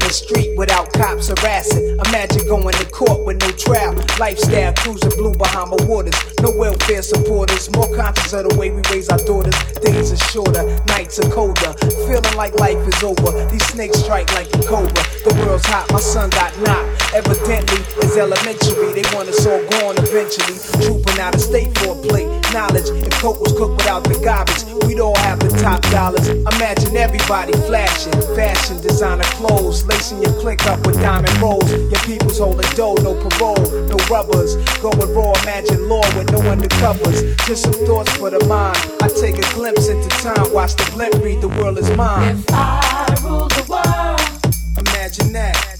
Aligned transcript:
the 0.00 0.10
street 0.10 0.56
without 0.56 0.92
cops 0.92 1.28
harassing. 1.28 1.98
Imagine 2.06 2.46
going 2.46 2.74
to 2.74 2.86
court 2.90 3.24
with 3.24 3.40
no 3.40 3.50
trial. 3.52 3.94
Lifestyle 4.18 4.72
cruising 4.74 5.10
blue 5.10 5.34
Bahama 5.34 5.76
waters. 5.86 6.14
No 6.40 6.50
welfare 6.50 7.02
supporters. 7.02 7.70
More 7.74 7.88
conscious 7.94 8.32
of 8.32 8.48
the 8.48 8.56
way 8.56 8.70
we 8.70 8.82
raise 8.90 9.08
our 9.08 9.18
daughters. 9.18 9.56
Days 9.82 10.12
are 10.12 10.24
shorter, 10.30 10.64
nights 10.86 11.18
are 11.18 11.30
colder. 11.30 11.72
Feeling 12.06 12.36
like 12.36 12.54
life 12.54 12.80
is 12.86 13.02
over. 13.02 13.30
These 13.50 13.64
snakes 13.66 13.98
strike 13.98 14.32
like 14.34 14.48
a 14.54 14.62
cobra. 14.64 15.04
The 15.24 15.34
world's 15.44 15.66
hot, 15.66 15.90
my 15.92 16.00
son 16.00 16.30
got 16.30 16.56
knocked. 16.60 16.99
Evidently, 17.12 17.82
it's 17.98 18.16
elementary. 18.16 18.94
They 18.94 19.02
want 19.10 19.28
us 19.28 19.44
all 19.44 19.58
gone 19.82 19.98
eventually. 19.98 20.54
Trooping 20.86 21.18
out 21.18 21.34
of 21.34 21.40
state 21.40 21.76
for 21.78 21.98
a 21.98 22.02
plate. 22.06 22.30
Knowledge, 22.54 22.86
if 23.02 23.10
coke 23.18 23.40
was 23.40 23.52
cooked 23.52 23.82
without 23.82 24.04
the 24.04 24.14
garbage, 24.22 24.62
we'd 24.86 25.00
all 25.00 25.18
have 25.18 25.40
the 25.40 25.50
top 25.58 25.82
dollars. 25.90 26.28
Imagine 26.28 26.96
everybody 26.96 27.52
flashing, 27.66 28.14
fashion, 28.38 28.80
designer 28.80 29.26
clothes, 29.34 29.84
lacing 29.86 30.22
your 30.22 30.32
click 30.40 30.64
up 30.66 30.86
with 30.86 31.00
diamond 31.02 31.34
rolls. 31.42 31.68
Your 31.70 32.00
people's 32.06 32.38
holding 32.38 32.70
dough, 32.78 32.94
no 33.02 33.18
parole, 33.26 33.58
no 33.90 33.96
rubbers. 34.06 34.54
Going 34.78 34.98
raw, 35.10 35.32
imagine 35.42 35.88
law 35.88 36.06
with 36.14 36.30
no 36.30 36.38
undercovers. 36.46 37.26
Just 37.46 37.64
some 37.64 37.74
thoughts 37.86 38.16
for 38.16 38.30
the 38.30 38.44
mind. 38.46 38.78
I 39.02 39.08
take 39.08 39.38
a 39.38 39.46
glimpse 39.54 39.88
into 39.88 40.08
time, 40.22 40.52
watch 40.54 40.76
the 40.76 40.88
blimp 40.94 41.14
read 41.24 41.40
the 41.40 41.48
world 41.48 41.78
is 41.78 41.90
mine. 41.96 42.38
If 42.38 42.50
I 42.50 43.18
rule 43.24 43.48
the 43.48 43.66
world, 43.66 44.86
imagine 44.86 45.32
that. 45.32 45.79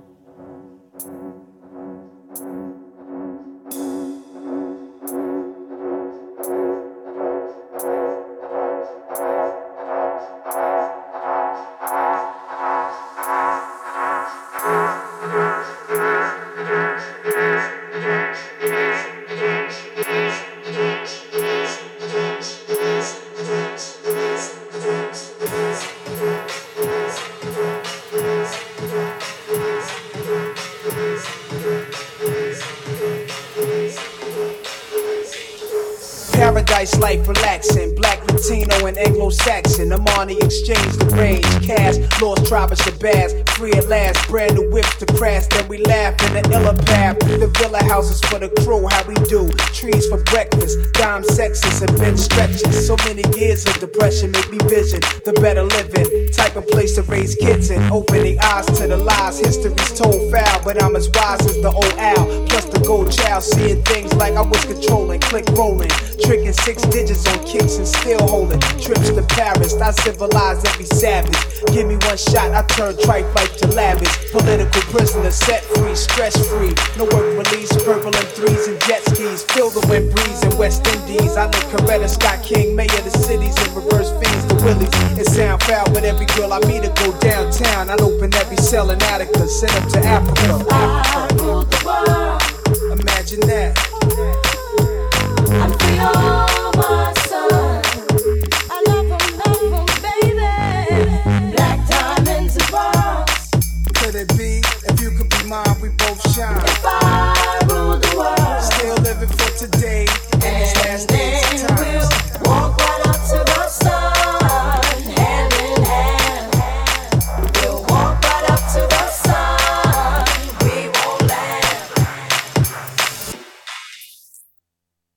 Paradise 36.61 36.95
life 36.99 37.27
relaxing. 37.27 37.95
Black, 37.95 38.21
Latino, 38.31 38.85
and 38.85 38.95
Anglo 38.95 39.31
Saxon. 39.31 39.89
Armani 39.89 40.39
exchange 40.43 40.95
the 40.97 41.05
range. 41.17 41.65
Cash, 41.65 41.97
lost 42.21 42.45
tribe 42.45 42.71
of 42.71 42.77
Shabazz. 42.77 43.49
Free 43.49 43.71
at 43.73 43.87
last. 43.87 44.27
Brand 44.27 44.55
new 44.55 44.69
whips 44.69 44.95
to 44.97 45.07
crash. 45.17 45.47
Then 45.47 45.67
we 45.67 45.79
laugh 45.79 46.13
in 46.27 46.33
the 46.33 46.43
illa 46.53 46.75
path. 46.85 47.17
The 47.19 47.47
villa 47.57 47.83
houses 47.83 48.21
for 48.21 48.37
the 48.37 48.49
crew. 48.61 48.87
How 48.87 49.03
we 49.07 49.15
do. 49.25 49.49
Trees 49.73 50.07
for 50.07 50.21
breakfast. 50.25 50.77
Dime 50.93 51.23
sexes 51.23 51.81
and 51.81 51.97
bench 51.97 52.19
stretches. 52.19 52.85
So 52.85 52.95
many 53.05 53.23
years 53.35 53.65
of 53.65 53.79
depression 53.79 54.29
make 54.29 54.51
me 54.51 54.59
vision 54.69 55.01
the 55.25 55.33
better 55.41 55.63
living. 55.63 56.31
Type 56.31 56.55
of 56.55 56.67
place 56.67 56.93
to 56.95 57.01
raise 57.03 57.33
kids 57.35 57.71
in. 57.71 57.81
Opening 57.91 58.37
eyes 58.39 58.67
to 58.77 58.87
the 58.87 58.97
lies. 58.97 59.39
History's 59.39 59.97
told 59.97 60.31
foul. 60.31 60.63
But 60.63 60.81
I'm 60.81 60.95
as 60.95 61.09
wise 61.09 61.41
as 61.41 61.57
the 61.57 61.71
old 61.71 61.95
owl. 61.97 62.45
Plus 62.47 62.65
the 62.65 62.79
gold 62.85 63.11
child. 63.11 63.41
Seeing 63.41 63.81
things 63.83 64.13
like 64.13 64.33
I 64.33 64.41
was 64.41 64.63
controlling. 64.65 65.21
Click 65.21 65.47
rolling. 65.57 65.89
Tricking 66.21 66.50
six 66.53 66.83
digits 66.83 67.25
on 67.27 67.43
kicks 67.45 67.77
and 67.77 67.87
still 67.87 68.21
holding 68.27 68.59
trips 68.81 69.09
to 69.09 69.23
Paris. 69.23 69.73
I 69.75 69.91
civilize 69.91 70.63
every 70.65 70.85
savage. 70.85 71.37
Give 71.73 71.87
me 71.87 71.95
one 72.07 72.17
shot, 72.17 72.51
I 72.51 72.63
turn 72.73 72.97
tripe 72.97 73.27
life 73.35 73.55
to 73.57 73.67
lavish. 73.67 74.31
Political 74.31 74.81
prisoner 74.93 75.31
set 75.31 75.63
free, 75.63 75.95
stress 75.95 76.35
free. 76.49 76.73
No 76.97 77.05
work 77.05 77.37
release, 77.37 77.71
purple 77.83 78.15
and 78.15 78.27
threes 78.35 78.67
and 78.67 78.79
jet 78.81 79.03
skis. 79.05 79.43
Feel 79.53 79.69
the 79.69 79.85
wind 79.87 80.13
breeze 80.13 80.43
in 80.43 80.57
West 80.57 80.85
Indies. 80.87 81.37
I 81.37 81.45
live 81.45 81.65
Coretta 81.71 82.09
Scott 82.09 82.43
King, 82.43 82.75
mayor 82.75 82.91
of 82.97 83.05
the 83.05 83.17
cities, 83.17 83.55
and 83.57 83.75
reverse 83.75 84.09
fiends 84.19 84.45
the 84.47 84.55
willies. 84.63 85.19
It 85.19 85.27
sound 85.27 85.61
foul, 85.63 85.85
but 85.93 86.03
every 86.03 86.25
girl 86.37 86.53
I 86.53 86.59
meet 86.65 86.83
to 86.83 86.91
go 87.03 87.17
downtown. 87.19 87.89
I'd 87.89 88.01
open 88.01 88.33
every 88.35 88.57
cell 88.57 88.89
in 88.89 89.01
Attica, 89.03 89.47
send 89.47 89.71
them 89.73 89.89
to 89.91 89.99
Africa. 89.99 90.65
I 90.69 91.27
rule 91.39 91.63
the 91.63 91.79
world. 91.85 92.99
Imagine 92.99 93.41
that. 93.41 93.90